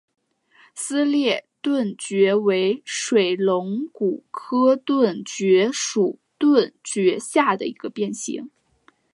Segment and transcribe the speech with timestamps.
[0.73, 8.49] 撕裂盾蕨为水龙骨科盾蕨属盾蕨下的一个变型。